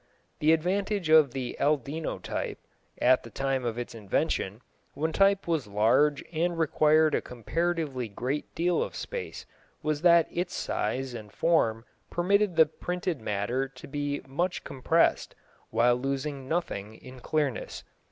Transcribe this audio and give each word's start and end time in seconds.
The 0.39 0.51
advantage 0.51 1.09
of 1.09 1.29
the 1.29 1.55
Aldino 1.59 2.17
type, 2.19 2.57
at 2.99 3.21
the 3.21 3.29
time 3.29 3.63
of 3.63 3.77
its 3.77 3.93
invention, 3.93 4.61
when 4.95 5.13
type 5.13 5.47
was 5.47 5.67
large 5.67 6.23
and 6.33 6.57
required 6.57 7.13
a 7.13 7.21
comparatively 7.21 8.07
great 8.07 8.55
deal 8.55 8.81
of 8.81 8.95
space, 8.95 9.45
was 9.83 10.01
that 10.01 10.27
its 10.31 10.55
size 10.55 11.13
and 11.13 11.31
form 11.31 11.85
permitted 12.09 12.55
the 12.55 12.65
printed 12.65 13.21
matter 13.21 13.67
to 13.67 13.87
be 13.87 14.21
much 14.27 14.63
compressed, 14.63 15.35
while 15.69 15.97
losing 15.97 16.47
nothing 16.49 16.95
in 16.95 17.19
clearness. 17.19 17.83